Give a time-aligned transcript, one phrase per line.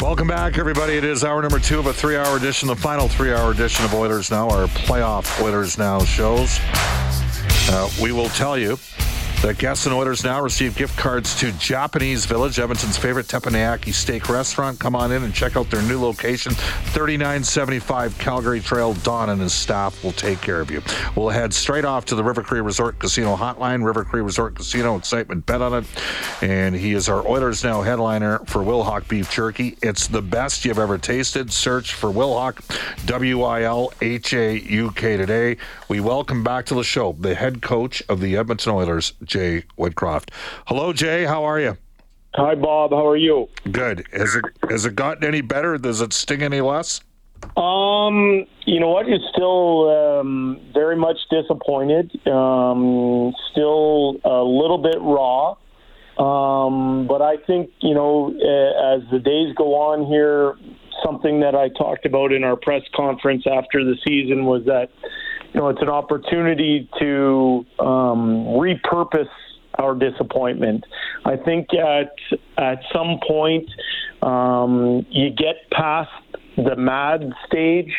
[0.00, 0.94] Welcome back, everybody.
[0.94, 3.84] It is hour number two of a three hour edition, the final three hour edition
[3.84, 6.58] of Oilers Now, our playoff Oilers Now shows.
[7.68, 8.78] Uh, we will tell you
[9.42, 14.28] that guests and Oilers Now receive gift cards to Japanese Village, Edmonton's favorite teppanyaki steak
[14.28, 14.78] restaurant.
[14.78, 18.94] Come on in and check out their new location, 3975 Calgary Trail.
[18.94, 20.80] Don and his staff will take care of you.
[21.16, 23.84] We'll head straight off to the River Cree Resort Casino hotline.
[23.84, 25.84] River Cree Resort Casino, excitement bet on it.
[26.40, 29.76] And he is our Oilers Now headliner for Wilhauk Beef Jerky.
[29.82, 31.52] It's the best you've ever tasted.
[31.52, 32.60] Search for Wilhauk,
[33.06, 35.56] W I L H A U K today.
[35.88, 40.28] We welcome back to the show the head coach of the Edmonton Oilers, Jay Woodcroft.
[40.66, 41.24] Hello, Jay.
[41.24, 41.78] How are you?
[42.34, 42.90] Hi, Bob.
[42.90, 43.48] How are you?
[43.70, 44.04] Good.
[44.12, 45.78] Has it has it gotten any better?
[45.78, 47.00] Does it sting any less?
[47.56, 49.08] Um, you know what?
[49.08, 52.10] It's still um, very much disappointed.
[52.26, 55.56] Um, still a little bit raw.
[56.18, 60.56] Um, but I think you know, as the days go on here,
[61.02, 64.90] something that I talked about in our press conference after the season was that
[65.52, 69.28] you know it's an opportunity to um, repurpose
[69.78, 70.84] our disappointment.
[71.24, 72.14] I think at
[72.58, 73.68] at some point
[74.22, 76.10] um, you get past
[76.56, 77.92] the mad stage,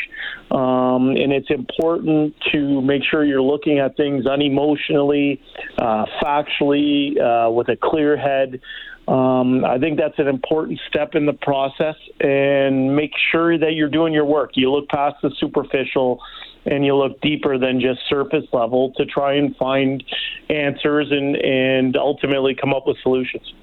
[0.52, 5.40] um, and it's important to make sure you're looking at things unemotionally,
[5.80, 8.62] uh, factually, uh, with a clear head.
[9.08, 13.90] Um, I think that's an important step in the process, and make sure that you're
[13.90, 14.52] doing your work.
[14.54, 16.22] You look past the superficial
[16.66, 20.02] and you look deeper than just surface level to try and find
[20.50, 23.54] answers and, and ultimately come up with solutions.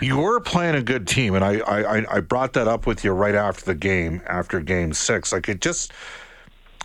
[0.00, 3.12] You were playing a good team, and I, I, I brought that up with you
[3.12, 5.32] right after the game, after game six.
[5.32, 5.92] Like it just,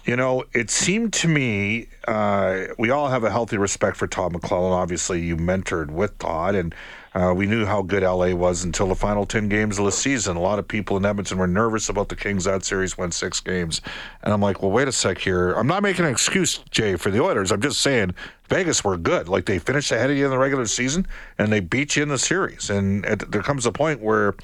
[0.06, 4.34] you know, it seemed to me uh, we all have a healthy respect for Todd
[4.34, 4.72] McLellan.
[4.72, 6.76] Obviously, you mentored with Todd, and
[7.14, 10.38] uh, we knew how good LA was until the final 10 games of the season.
[10.38, 12.46] A lot of people in Edmonton were nervous about the Kings.
[12.46, 13.82] That series went six games.
[14.24, 15.52] And I'm like, well, wait a sec here.
[15.54, 17.52] I'm not making an excuse, Jay, for the Oilers.
[17.52, 18.16] I'm just saying
[18.48, 19.28] Vegas were good.
[19.28, 21.06] Like they finished ahead of you in the regular season
[21.38, 22.70] and they beat you in the series.
[22.70, 24.36] And there comes a point where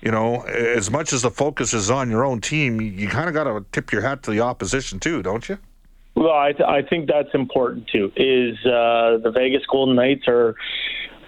[0.00, 3.32] you know, as much as the focus is on your own team, you kind of
[3.32, 5.56] got to tip your hat to the opposition too, don't you?
[6.14, 8.12] Well, I, th- I think that's important too.
[8.14, 10.54] Is uh, the Vegas Golden Knights are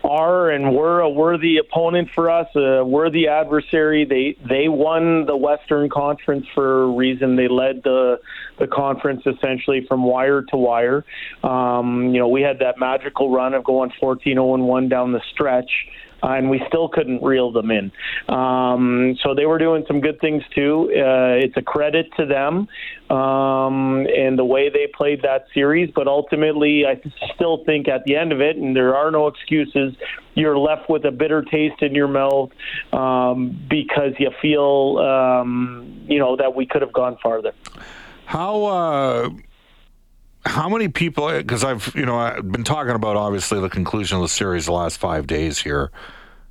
[0.06, 4.04] are and were a worthy opponent for us, a worthy adversary.
[4.04, 7.36] They they won the Western Conference for a reason.
[7.36, 8.20] They led the
[8.58, 11.04] the conference essentially from wire to wire.
[11.42, 15.20] Um, you know, we had that magical run of going 14-0 and 1 down the
[15.32, 15.70] stretch
[16.22, 17.92] uh, and we still couldn't reel them in.
[18.28, 20.90] Um, so they were doing some good things too.
[20.92, 22.68] Uh, it's a credit to them
[23.10, 25.90] um, and the way they played that series.
[25.94, 27.00] But ultimately, I
[27.34, 29.94] still think at the end of it, and there are no excuses,
[30.34, 32.50] you're left with a bitter taste in your mouth
[32.92, 37.52] um, because you feel, um, you know, that we could have gone farther.
[38.26, 39.30] How uh,
[40.46, 41.28] how many people?
[41.28, 44.72] Because I've you know I've been talking about obviously the conclusion of the series the
[44.72, 45.90] last five days here.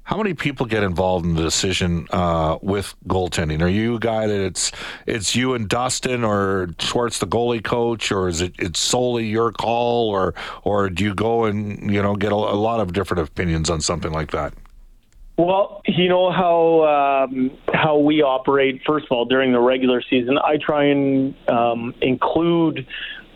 [0.03, 3.63] How many people get involved in the decision uh, with goaltending?
[3.63, 4.72] Are you a guy that it's
[5.07, 9.51] it's you and Dustin or Schwartz, the goalie coach, or is it it's solely your
[9.51, 13.27] call, or or do you go and you know get a, a lot of different
[13.27, 14.53] opinions on something like that?
[15.38, 18.81] Well, you know how um, how we operate.
[18.85, 22.85] First of all, during the regular season, I try and um, include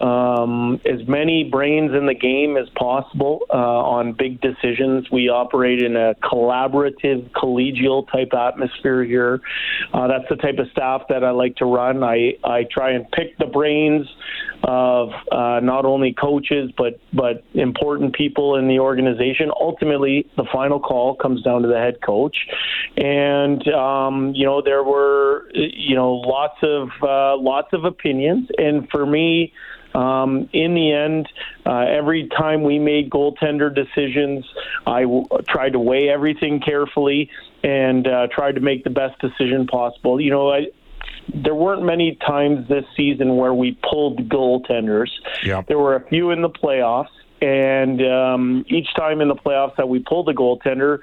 [0.02, 5.10] um, as many brains in the game as possible uh, on big decisions.
[5.12, 9.42] We operate in a collaborative, collegial type atmosphere here.
[9.94, 12.04] Uh, that's the type of staff that I like to run.
[12.04, 14.08] I, I try and pick the brains
[14.64, 19.52] of uh, not only coaches but but important people in the organization.
[19.60, 22.36] Ultimately, the final call comes down to the head coach,
[22.98, 28.88] and um, you know there were you know lots of uh, lots of opinions, and
[28.90, 29.54] for me.
[29.94, 31.28] Um, in the end,
[31.66, 34.46] uh, every time we made goaltender decisions,
[34.86, 37.30] I w- tried to weigh everything carefully
[37.64, 40.22] and uh, tried to make the best decision possible.
[40.22, 40.68] You know, I,
[41.34, 45.10] there weren't many times this season where we pulled goaltenders.
[45.68, 47.08] There were a few in the playoffs,
[47.42, 51.00] and um, each time in the playoffs that we pulled a goaltender,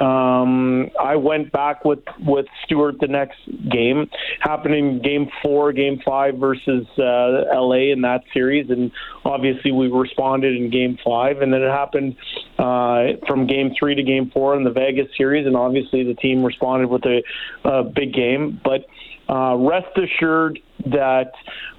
[0.00, 3.38] um, I went back with with Stuart the next
[3.70, 4.08] game,
[4.40, 8.90] happened in Game Four, Game Five versus uh, LA in that series, and
[9.24, 12.16] obviously we responded in Game Five, and then it happened
[12.58, 16.42] uh, from Game Three to Game Four in the Vegas series, and obviously the team
[16.44, 17.22] responded with a,
[17.64, 18.86] a big game, but.
[19.28, 21.32] Uh, rest assured that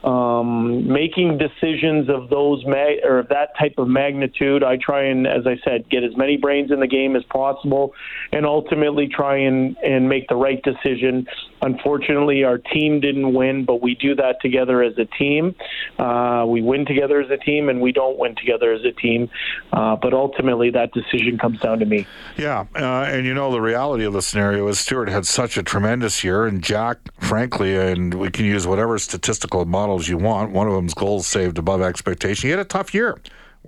[0.04, 5.28] um, making decisions of those ma- or of that type of magnitude, I try and,
[5.28, 7.94] as I said, get as many brains in the game as possible,
[8.32, 11.28] and ultimately try and and make the right decision.
[11.62, 15.56] Unfortunately, our team didn't win, but we do that together as a team.
[16.00, 19.30] Uh, we win together as a team, and we don't win together as a team.
[19.72, 22.08] Uh, but ultimately, that decision comes down to me.
[22.38, 25.64] Yeah, uh, and you know the reality of the scenario is Stuart had such a
[25.64, 30.52] tremendous year, and Jack, frankly, and we can use whatever statistical models you want.
[30.52, 32.48] One of them's goals saved above expectation.
[32.48, 33.20] He had a tough year.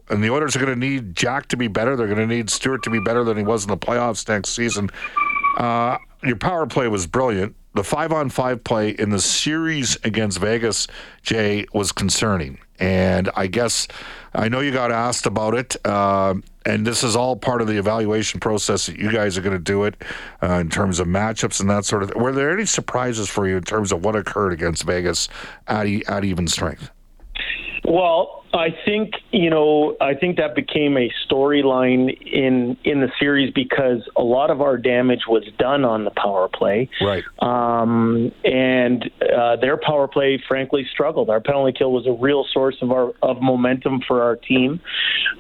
[0.10, 1.96] And the Oilers are going to need Jack to be better.
[1.96, 4.50] They're going to need Stuart to be better than he was in the playoffs next
[4.50, 4.90] season.
[5.58, 7.56] Uh, your power play was brilliant.
[7.74, 10.88] The five on five play in the series against Vegas,
[11.24, 12.60] Jay, was concerning.
[12.80, 13.88] And I guess
[14.34, 15.76] I know you got asked about it.
[15.86, 16.36] Uh,
[16.66, 19.64] and this is all part of the evaluation process that you guys are going to
[19.64, 19.96] do it
[20.42, 22.22] uh, in terms of matchups and that sort of thing.
[22.22, 25.30] Were there any surprises for you in terms of what occurred against Vegas
[25.68, 26.90] at, at even strength?
[27.86, 33.52] Well, I think you know I think that became a storyline in in the series
[33.52, 37.24] because a lot of our damage was done on the power play, right?
[37.40, 41.32] Um, and uh, their power play, frankly, struggled.
[41.32, 44.80] Our penalty kill was a real source of our of momentum for our team.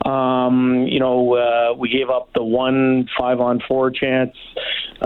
[0.06, 4.36] Um, you know, uh, we gave up the one five on four chance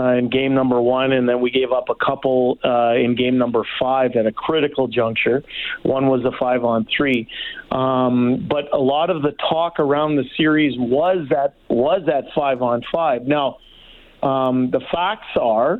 [0.00, 3.36] uh, in game number one, and then we gave up a couple uh, in game
[3.36, 5.42] number five at a critical juncture.
[5.82, 7.28] One was a five on three.
[7.70, 12.62] Um, but a lot of the talk around the series was that was that five
[12.62, 13.26] on five.
[13.26, 13.58] Now,
[14.22, 15.74] um, the facts are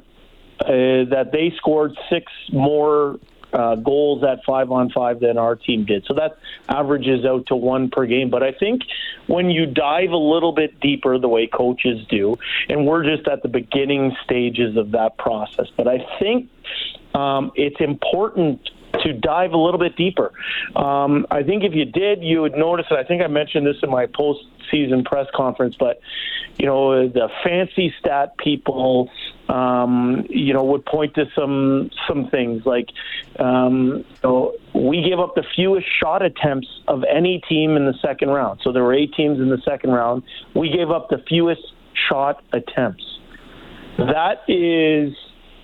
[0.61, 3.19] uh, that they scored six more
[3.53, 6.05] uh, goals at five on five than our team did.
[6.07, 6.39] So that
[6.69, 8.29] averages out to one per game.
[8.29, 8.83] But I think
[9.27, 12.37] when you dive a little bit deeper, the way coaches do,
[12.69, 16.51] and we're just at the beginning stages of that process, but I think
[17.15, 18.69] um, it's important
[19.13, 20.33] to dive a little bit deeper.
[20.77, 23.91] Um, I think if you did, you would notice, I think I mentioned this in
[23.91, 26.01] my post-season press conference, but
[26.59, 29.11] you know the fancy stat people,
[29.49, 32.89] um, you know, would point to some some things like
[33.39, 37.95] um, you know, we gave up the fewest shot attempts of any team in the
[38.03, 38.61] second round.
[38.65, 40.25] So there were eight teams in the second round.
[40.55, 41.63] We gave up the fewest
[42.09, 43.05] shot attempts.
[43.99, 45.15] That is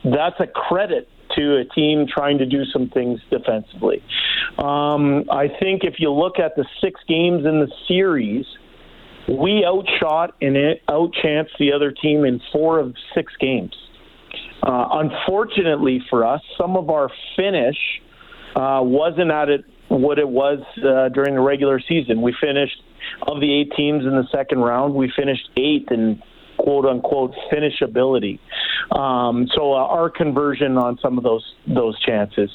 [0.04, 4.02] that's a credit to a team trying to do some things defensively.
[4.58, 8.46] Um, I think if you look at the six games in the series,
[9.28, 10.56] we outshot and
[10.88, 13.74] outchanced the other team in four of six games.
[14.62, 17.76] Uh, unfortunately for us, some of our finish
[18.56, 22.22] uh, wasn't at it what it was uh, during the regular season.
[22.22, 22.82] We finished
[23.22, 26.22] of the eight teams in the second round, we finished eighth in
[26.58, 28.38] quote unquote finishability.
[28.92, 32.50] Um, so uh, our conversion on some of those those chances,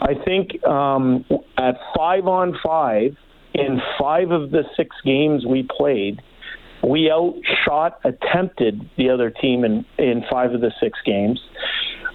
[0.00, 1.24] I think um,
[1.56, 3.16] at five on five
[3.54, 6.22] in five of the six games we played,
[6.86, 11.40] we outshot attempted the other team in in five of the six games.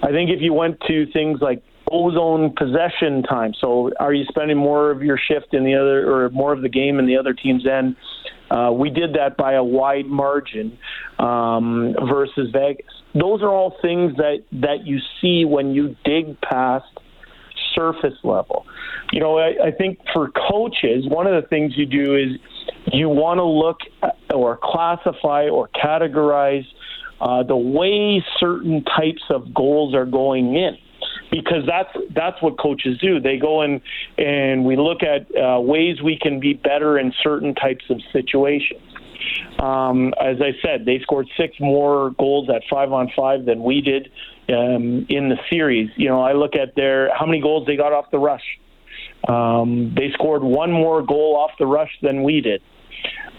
[0.03, 3.53] I think if you went to things like ozone possession time.
[3.59, 6.69] So, are you spending more of your shift in the other, or more of the
[6.69, 7.95] game in the other team's end?
[8.49, 10.77] Uh, we did that by a wide margin
[11.19, 12.85] um, versus Vegas.
[13.13, 16.85] Those are all things that that you see when you dig past
[17.73, 18.65] surface level.
[19.11, 22.39] You know, I, I think for coaches, one of the things you do is
[22.91, 23.79] you want to look
[24.33, 26.65] or classify or categorize
[27.21, 30.77] uh, the way certain types of goals are going in
[31.35, 33.19] because that's that's what coaches do.
[33.19, 33.81] They go in
[34.17, 38.81] and we look at uh, ways we can be better in certain types of situations.
[39.59, 43.81] Um, as I said, they scored six more goals at five on five than we
[43.81, 44.09] did
[44.49, 45.89] um, in the series.
[45.97, 48.45] You know, I look at their how many goals they got off the rush.
[49.27, 52.61] Um, they scored one more goal off the rush than we did.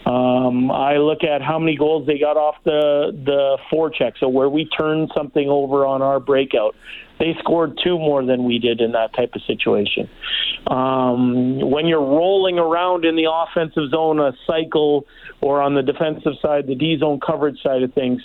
[0.05, 4.47] Um, I look at how many goals they got off the the forecheck, so where
[4.47, 6.75] we turned something over on our breakout.
[7.19, 10.07] They scored two more than we did in that type of situation.
[10.67, 15.05] Um, when you're rolling around in the offensive zone, a cycle,
[15.41, 18.21] or on the defensive side, the D zone coverage side of things,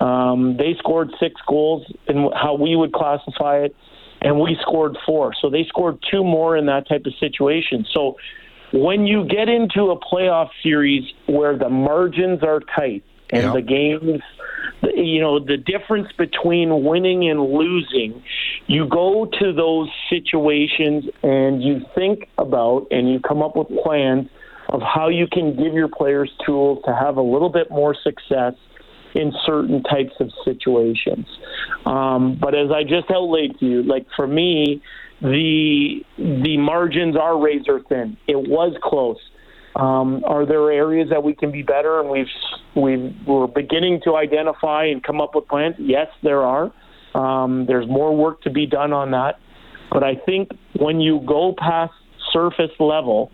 [0.00, 3.74] um, they scored six goals in how we would classify it.
[4.24, 5.34] and we scored four.
[5.40, 7.84] So they scored two more in that type of situation.
[7.92, 8.16] So
[8.74, 13.54] when you get into a playoff series where the margins are tight and Yep.
[13.54, 14.20] the games
[14.96, 18.22] you know the difference between winning and losing
[18.66, 24.28] you go to those situations and you think about and you come up with plans
[24.70, 28.54] of how you can give your players tools to have a little bit more success
[29.14, 31.26] in certain types of situations.
[31.86, 34.82] Um, but as I just outlaid to you, like for me,
[35.22, 38.16] the the margins are razor thin.
[38.26, 39.18] It was close.
[39.76, 42.26] Um, are there areas that we can be better, and we've
[42.76, 45.76] we've we're beginning to identify and come up with plans?
[45.78, 46.72] Yes, there are.
[47.14, 49.38] Um, there's more work to be done on that,
[49.90, 51.92] but I think when you go past
[52.32, 53.30] surface level,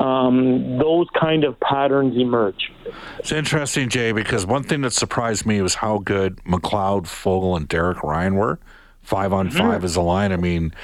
[0.00, 2.72] um, those kind of patterns emerge.
[3.18, 7.68] It's interesting, Jay, because one thing that surprised me was how good McLeod, Foegele, and
[7.68, 8.58] Derek Ryan were.
[9.02, 10.32] Five on five as a line.
[10.32, 10.74] I mean,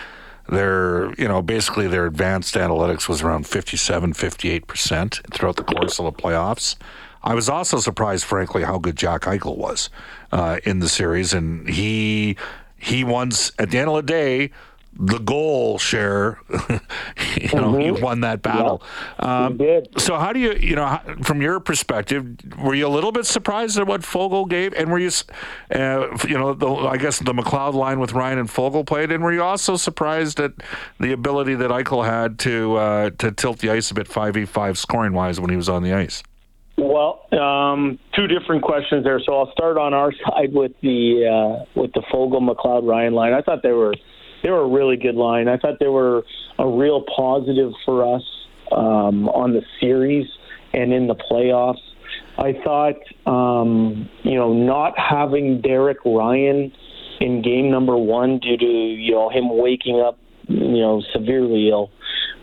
[0.48, 6.04] their, you know, basically their advanced analytics was around 57, 58% throughout the course of
[6.04, 6.76] the playoffs.
[7.24, 9.90] I was also surprised, frankly, how good Jack Eichel was
[10.30, 11.32] uh, in the series.
[11.32, 12.36] And he,
[12.76, 14.50] he once, at the end of the day,
[14.94, 16.40] the goal share,
[17.40, 18.82] you know, he won that battle.
[19.18, 19.88] Um, did.
[19.98, 23.78] so how do you, you know, from your perspective, were you a little bit surprised
[23.78, 25.10] at what Foegele gave, and were you,
[25.74, 29.24] uh, you know, the, I guess the McLeod line with Ryan and Foegele played, and
[29.24, 30.52] were you also surprised at
[31.00, 34.44] the ability that Eichel had to uh, to tilt the ice a bit five v
[34.44, 36.22] five scoring wise when he was on the ice?
[36.76, 39.20] Well, um, two different questions there.
[39.24, 43.32] So I'll start on our side with the uh, with the Foegele McLeod Ryan line.
[43.32, 43.94] I thought they were
[44.42, 45.48] they were a really good line.
[45.48, 46.22] I thought they were
[46.58, 48.22] a real positive for us
[48.70, 50.26] um, on the series
[50.72, 51.80] and in the playoffs.
[52.38, 52.96] I thought
[53.26, 56.72] um, you know not having Derek Ryan
[57.20, 60.18] in game number one due to you know him waking up
[60.48, 61.90] you know severely ill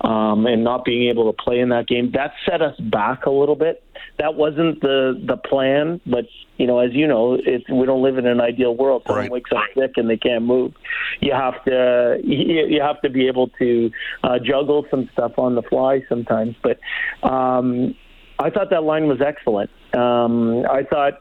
[0.01, 3.29] um, and not being able to play in that game that set us back a
[3.31, 3.83] little bit.
[4.17, 6.25] That wasn't the the plan but
[6.57, 9.03] you know as you know it, we don't live in an ideal world.
[9.05, 9.31] Someone Right.
[9.31, 10.73] wakes up sick and they can't move.
[11.19, 13.91] You have to you, you have to be able to
[14.23, 16.79] uh, juggle some stuff on the fly sometimes but
[17.27, 17.95] um,
[18.39, 19.69] I thought that line was excellent.
[19.93, 21.13] Um, I thought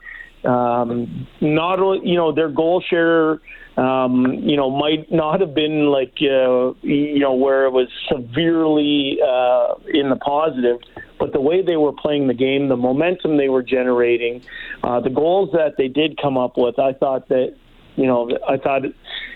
[0.48, 3.40] um, not you know their goal share
[3.76, 9.18] um, you know might not have been like uh, you know where it was severely
[9.22, 10.78] uh, in the positive,
[11.18, 14.42] but the way they were playing the game, the momentum they were generating,
[14.82, 17.54] uh, the goals that they did come up with, I thought that
[17.96, 18.82] you know I thought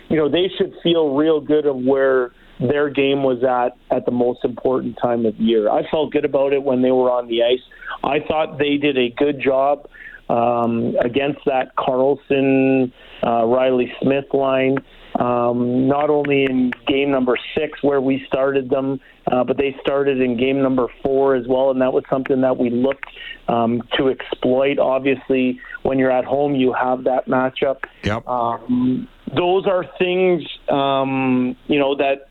[0.08, 4.12] you know they should feel real good of where their game was at at the
[4.12, 5.68] most important time of year.
[5.68, 7.62] I felt good about it when they were on the ice.
[8.02, 9.88] I thought they did a good job
[10.32, 12.90] um, against that Karlsson
[13.24, 14.78] uh, Reilly Smith line.
[15.18, 18.98] Um, not only in game number six where we started them,
[19.30, 22.56] uh, but they started in game number four as well, and that was something that
[22.56, 23.04] we looked
[23.46, 24.78] um, to exploit.
[24.78, 27.84] Obviously, when you're at home, you have that matchup.
[28.04, 28.26] Yep.
[28.26, 32.28] Um, those are things um, you know that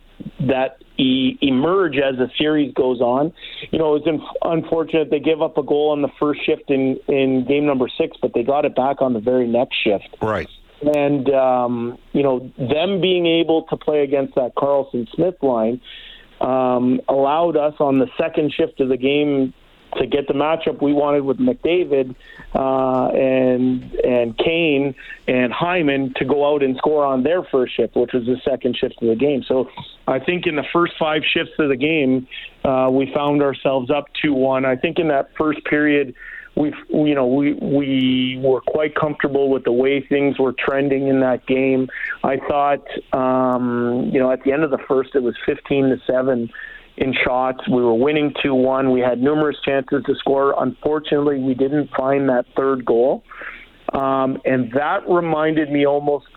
[0.48, 3.34] that e- emerge as the series goes on.
[3.72, 7.00] You know, it's un- unfortunate they give up a goal on the first shift in
[7.08, 10.16] in game number six, but they got it back on the very next shift.
[10.22, 10.50] Right.
[10.96, 15.82] And um, you know, them being able to play against that Karlsson Smith line
[16.40, 19.54] um, allowed us on the second shift of the game
[19.98, 22.16] to get the matchup we wanted with McDavid
[22.56, 24.96] uh, and and Kane
[25.28, 28.78] and Hyman to go out and score on their first shift, which was the second
[28.78, 29.44] shift of the game.
[29.44, 29.70] So
[30.08, 32.28] I think in the first five shifts of the game,
[32.64, 34.66] uh, we found ourselves up two one.
[34.66, 36.16] I think in that first period.
[36.54, 41.22] We, you know, we we were quite comfortable with the way things were trending in
[41.22, 41.88] that game.
[42.26, 46.02] I thought, um, you know, at the end of the first, it was 15 to
[46.06, 46.50] seven
[47.02, 47.68] in shots.
[47.68, 48.92] We were winning 2 1.
[48.92, 50.54] We had numerous chances to score.
[50.62, 53.24] Unfortunately, we didn't find that third goal.
[53.92, 56.28] Um, and that reminded me almost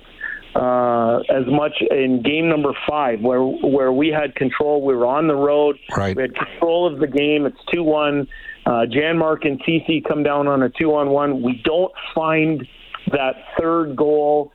[0.57, 4.85] uh, as much in game number five, where where we had control.
[4.85, 5.77] We were on the road.
[5.97, 6.17] Right.
[6.17, 7.45] We had control of the game.
[7.47, 8.27] It's 2 1.
[8.67, 11.43] Uh, Janmark and Ceci come down on a 2 on 1.
[11.43, 12.67] We don't find
[13.13, 14.51] that third goal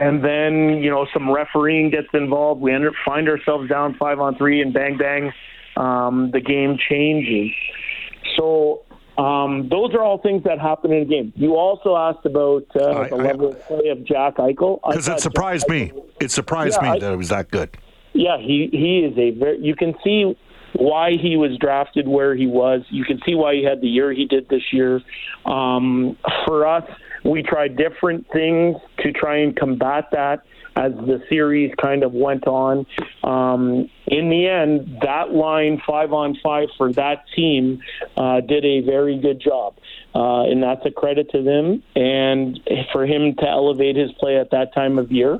[0.00, 2.60] and then you know some refereeing gets involved.
[2.60, 5.32] We end up find ourselves down five on three, and bang bang,
[5.76, 7.50] um, the game changes.
[8.36, 8.82] So
[9.18, 11.32] um, those are all things that happen in a game.
[11.36, 15.08] You also asked about uh, I- the I- level of play of Jack Eichel Because
[15.08, 15.88] it surprised Jack me.
[15.90, 17.70] Eichel- It surprised Yeah, me I- that it was that good.
[18.12, 19.58] yeah, he he is a very.
[19.60, 20.36] You can see
[20.76, 22.82] why he was drafted where he was.
[22.90, 25.00] You can see why he had the year he did this year.
[25.46, 26.82] Um, for us,
[27.24, 30.44] we tried different things to try and combat that.
[30.76, 32.86] as the series kind of went on.
[33.22, 37.80] Um, in the end, that line five on five for that team
[38.16, 39.76] uh, did a very good job.
[40.14, 42.60] Uh, and that's a credit to them and
[42.92, 45.38] for him to elevate his play at that time of year.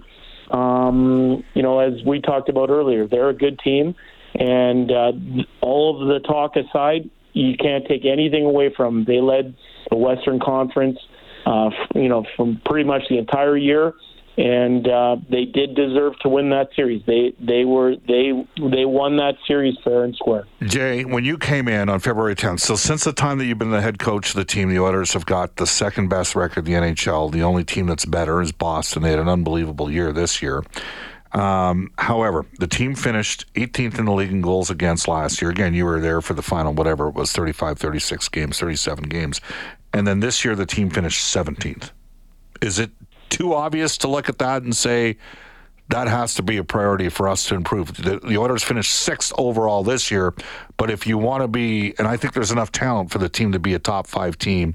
[0.51, 3.95] Um, you know, as we talked about earlier, they're a good team.
[4.35, 5.13] And uh,
[5.61, 9.05] all of the talk aside, you can't take anything away from them.
[9.05, 9.55] They led
[9.91, 10.99] the Western Conference,
[11.47, 13.95] uh, you know, from pretty much the entire year
[14.37, 17.03] and uh, they did deserve to win that series.
[17.07, 20.47] They they were they they won that series fair and square.
[20.65, 23.71] Jay, when you came in on February 10th, so since the time that you've been
[23.71, 26.83] the head coach of the team, the Oilers have got the second best record in
[26.83, 27.31] the NHL.
[27.31, 29.03] The only team that's better is Boston.
[29.03, 30.65] They had an unbelievable year this year.
[31.33, 35.51] Um, however, the team finished 18th in the league in goals against last year.
[35.51, 39.41] Again, you were there for the final, whatever it was 35, 36 games, 37 games.
[39.95, 41.91] And then this year, the team finished 17th.
[42.61, 42.91] Is it
[43.31, 45.17] too obvious to look at that and say
[45.89, 47.95] that has to be a priority for us to improve.
[48.03, 50.33] The, the Oilers finished sixth overall this year,
[50.77, 53.53] but if you want to be, and I think there's enough talent for the team
[53.53, 54.75] to be a top five team.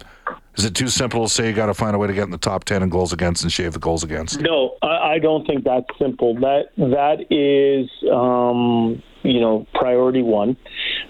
[0.55, 2.31] Is it too simple to say you got to find a way to get in
[2.31, 4.41] the top ten in goals against and shave the goals against?
[4.41, 6.35] No, I, I don't think that's simple.
[6.35, 10.57] That that is, um, you know, priority one.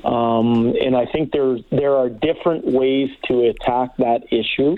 [0.03, 4.77] Um, and I think there's there are different ways to attack that issue.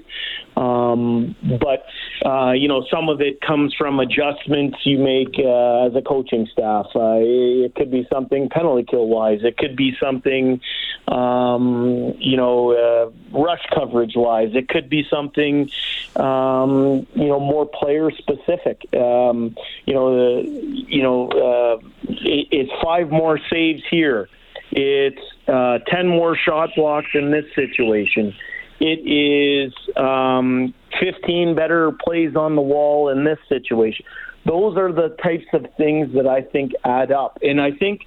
[0.58, 1.86] Um, but
[2.26, 6.48] uh, you know, some of it comes from adjustments you make uh, as a coaching
[6.52, 6.88] staff.
[6.96, 9.40] Uh, it could be something penalty kill wise.
[9.44, 10.60] It could be something,
[11.08, 14.52] um, you know, uh, rush coverage wise.
[14.54, 15.70] It could be something,
[16.16, 18.82] um, you know, more player specific.
[18.94, 24.30] Um, you know, the, you know, uh, it, it's five more saves here.
[24.72, 28.34] It's uh, 10 more shot blocks in this situation.
[28.80, 34.06] It is um, 15 better plays on the wall in this situation.
[34.46, 37.38] Those are the types of things that I think add up.
[37.44, 38.02] And I think,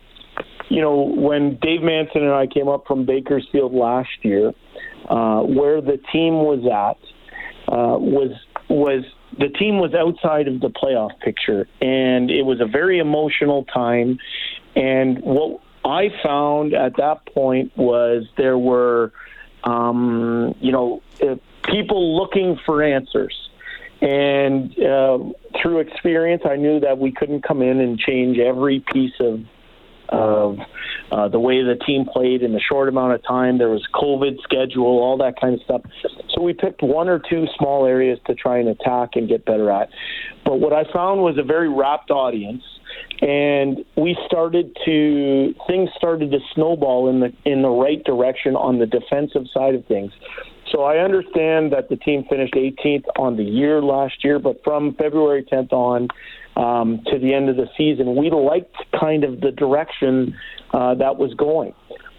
[0.69, 4.53] you know, when Dave Manson and I came up from Bakersfield last year,
[5.09, 6.99] uh, where the team was at
[7.73, 8.33] uh, was
[8.69, 9.05] was
[9.39, 14.19] the team was outside of the playoff picture, and it was a very emotional time.
[14.77, 19.13] And what I found at that point was there were,
[19.65, 23.35] um, you know, uh, people looking for answers.
[24.01, 25.19] And uh,
[25.61, 29.41] through experience, I knew that we couldn't come in and change every piece of
[30.11, 30.59] of
[31.11, 33.59] uh, the way the team played in a short amount of time.
[33.59, 35.83] There was COVID schedule, all that kind of stuff.
[36.35, 39.71] So we picked one or two small areas to try and attack and get better
[39.71, 39.89] at.
[40.45, 42.63] But what I found was a very rapt audience
[43.25, 48.79] and we started to things started to snowball in the in the right direction on
[48.79, 50.13] the defensive side of things.
[50.71, 54.95] So I understand that the team finished 18th on the year last year, but from
[54.97, 56.09] February 10th on
[56.57, 60.37] um, to the end of the season, we liked kind of the direction
[60.75, 61.73] uh, that was going.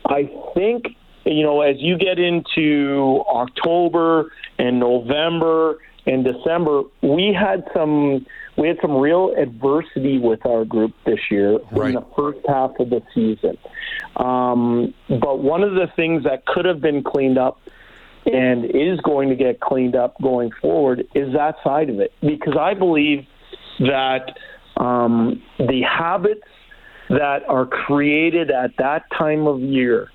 [0.07, 0.85] I think
[1.23, 8.25] you know as you get into October and November and December, we had some
[8.57, 11.89] we had some real adversity with our group this year right.
[11.89, 13.57] in the first half of the season.
[14.15, 17.59] Um, but one of the things that could have been cleaned up
[18.25, 22.13] and is going to get cleaned up going forward is that side of it.
[22.21, 23.25] Because I believe
[23.79, 24.37] that
[24.77, 26.47] um, the habits
[27.09, 30.11] that are created at that time of year,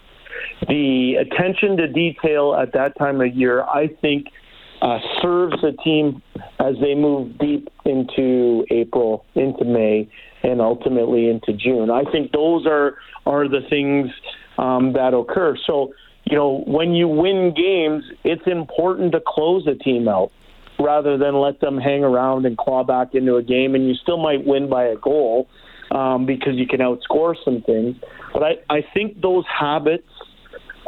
[0.66, 4.28] the attention to detail at that time of year, I think–
[4.82, 6.22] uh, serves the team
[6.58, 10.08] as they move deep into April, into May,
[10.42, 11.90] and ultimately into June.
[11.90, 14.10] I think those are are the things
[14.58, 15.56] um, that occur.
[15.66, 15.92] So,
[16.24, 20.30] you know, when you win games, it's important to close a team out
[20.78, 23.74] rather than let them hang around and claw back into a game.
[23.74, 25.48] And you still might win by a goal
[25.90, 27.96] um, because you can outscore some things.
[28.32, 30.08] But I, I think those habits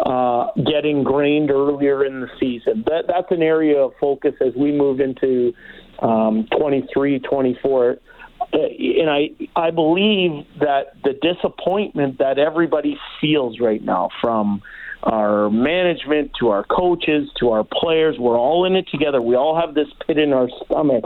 [0.05, 2.85] uh, get ingrained earlier in the season.
[2.87, 5.53] That, that's an area of focus as we move into
[6.01, 7.97] um, 23, 24.
[8.41, 14.63] Uh, and I, I believe that the disappointment that everybody feels right now from
[15.05, 19.21] our management to our coaches to our players, we're all in it together.
[19.21, 21.05] We all have this pit in our stomach.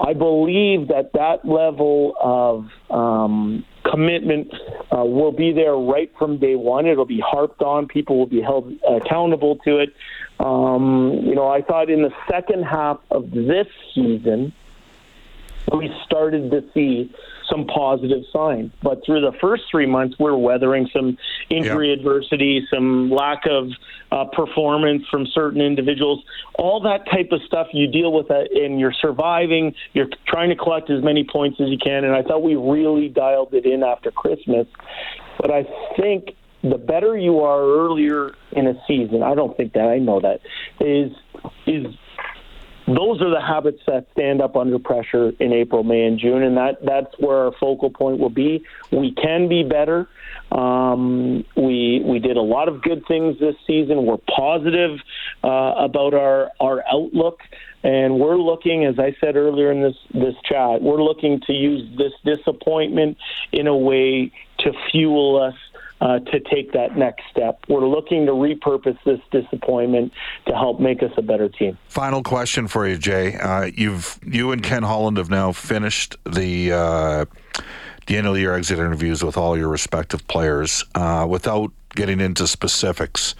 [0.00, 4.52] I believe that that level of um, commitment
[4.96, 6.86] uh, will be there right from day one.
[6.86, 7.86] It'll be harped on.
[7.86, 9.94] People will be held accountable to it.
[10.40, 14.52] Um, you know, I thought in the second half of this season,
[15.70, 17.12] we started to see
[17.48, 18.72] some positive signs.
[18.82, 21.18] But through the first three months, we're weathering some
[21.50, 21.98] injury yep.
[21.98, 23.68] adversity, some lack of
[24.10, 26.22] uh, performance from certain individuals,
[26.54, 29.74] all that type of stuff you deal with, that, and you're surviving.
[29.92, 32.04] You're trying to collect as many points as you can.
[32.04, 34.66] And I thought we really dialed it in after Christmas.
[35.38, 35.64] But I
[35.96, 40.20] think the better you are earlier in a season, I don't think that I know
[40.20, 40.40] that
[40.80, 41.12] is
[41.66, 41.86] is
[42.96, 46.56] those are the habits that stand up under pressure in April, May, and June, and
[46.56, 48.64] that that's where our focal point will be.
[48.90, 50.08] We can be better.
[50.50, 54.04] Um, we we did a lot of good things this season.
[54.04, 54.98] We're positive
[55.44, 57.40] uh, about our our outlook,
[57.82, 61.88] and we're looking, as I said earlier in this this chat, we're looking to use
[61.96, 63.16] this disappointment
[63.52, 65.54] in a way to fuel us
[66.02, 67.60] uh, to take that next step.
[67.68, 70.12] We're looking to repurpose this disappointment
[70.46, 71.78] to help make us a better team.
[71.86, 73.36] Final question for you, Jay.
[73.36, 76.72] Uh, you've you and Ken Holland have now finished the.
[76.72, 77.24] Uh,
[78.08, 80.84] the end of the year exit interviews with all your respective players.
[80.96, 83.36] Uh, without getting into specifics,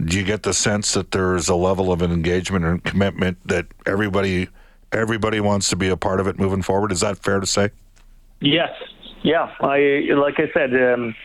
[0.00, 4.46] do you get the sense that there's a level of engagement and commitment that everybody
[4.92, 6.92] everybody wants to be a part of it moving forward?
[6.92, 7.70] Is that fair to say?
[8.40, 8.70] Yes.
[9.24, 9.52] Yeah.
[9.60, 10.72] I like I said.
[10.72, 11.16] Um,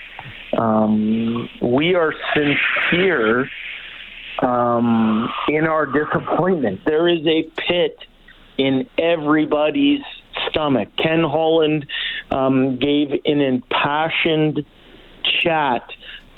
[0.58, 3.50] um, we are sincere
[4.42, 6.82] um, in our disappointment.
[6.86, 7.98] There is a pit
[8.58, 10.02] in everybody's
[10.50, 10.90] stomach.
[10.98, 11.86] Ken Holland
[12.32, 14.66] um, gave an impassioned
[15.24, 15.84] chat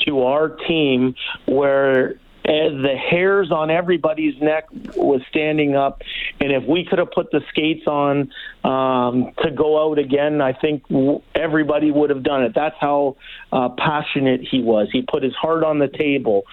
[0.05, 6.01] to our team where as the hairs on everybody's neck was standing up.
[6.41, 8.31] And if we could have put the skates on
[8.65, 10.83] um, to go out again, I think
[11.35, 12.53] everybody would have done it.
[12.53, 13.15] That's how
[13.51, 14.89] uh, passionate he was.
[14.91, 16.43] He put his heart on the table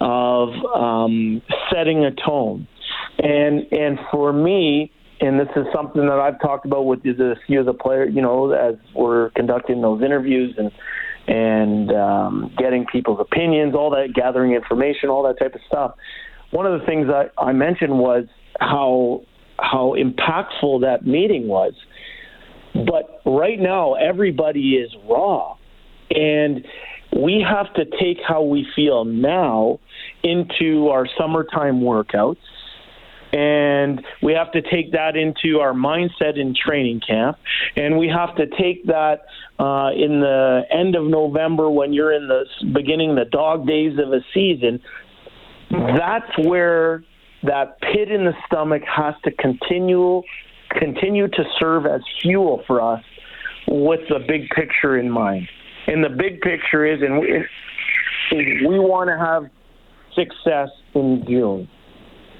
[0.00, 2.68] of um, setting a tone.
[3.18, 7.60] And and for me, and this is something that I've talked about with a few
[7.60, 10.70] of the players, you know, as we're conducting those interviews and
[11.30, 15.94] and um, getting people's opinions, all that, gathering information, all that type of stuff.
[16.50, 18.24] One of the things I, I mentioned was
[18.58, 19.22] how
[19.58, 21.74] how impactful that meeting was.
[22.74, 25.56] But right now, everybody is raw,
[26.10, 26.66] and
[27.16, 29.78] we have to take how we feel now
[30.24, 32.36] into our summertime workouts
[33.32, 37.38] and we have to take that into our mindset in training camp.
[37.76, 39.22] And we have to take that
[39.58, 44.12] uh, in the end of november when you're in the beginning the dog days of
[44.12, 44.80] a season
[45.70, 47.04] that's where
[47.42, 50.22] that pit in the stomach has to continue
[50.70, 53.02] continue to serve as fuel for us
[53.66, 55.48] with the big picture in mind.
[55.86, 59.44] And the big picture is and we, we want to have
[60.14, 61.68] success in june.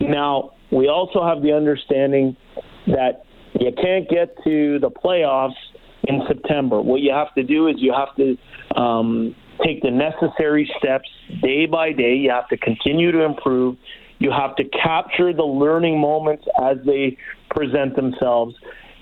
[0.01, 2.37] Now we also have the understanding
[2.87, 3.25] that
[3.59, 5.55] you can't get to the playoffs
[6.05, 6.81] in September.
[6.81, 11.09] What you have to do is you have to um, take the necessary steps
[11.43, 12.15] day by day.
[12.15, 13.77] You have to continue to improve.
[14.19, 17.17] You have to capture the learning moments as they
[17.51, 18.55] present themselves.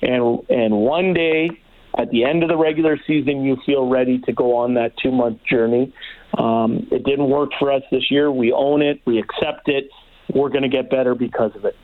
[0.03, 1.51] And, and one day,
[1.99, 5.11] at the end of the regular season, you feel ready to go on that two
[5.11, 5.93] month journey.
[6.37, 8.31] Um, it didn't work for us this year.
[8.31, 9.91] We own it, we accept it,
[10.35, 11.77] we're going to get better because of it.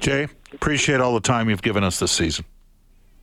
[0.00, 2.44] Jay, appreciate all the time you've given us this season.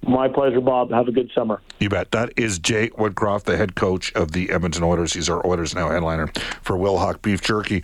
[0.06, 0.92] My pleasure, Bob.
[0.92, 1.62] Have a good summer.
[1.80, 2.12] You bet.
[2.12, 5.13] That is Jay Woodcroft, the head coach of the Edmonton Oilers.
[5.13, 6.28] He's our Oilers Now headliner
[6.62, 7.84] for Wilhauk Beef Jerky.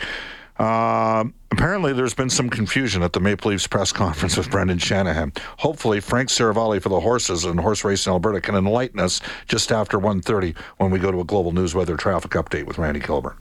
[0.58, 5.32] Uh, apparently, there's been some confusion at the Maple Leafs press conference with Brendan Shanahan.
[5.60, 9.72] Hopefully, Frank Seravalli for the horses and horse race in Alberta can enlighten us just
[9.72, 13.38] after 1.30 when we go to a global news weather traffic update with Randy Kilburn.